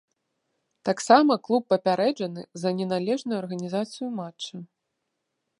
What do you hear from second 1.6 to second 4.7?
папярэджаны за неналежную арганізацыю матча.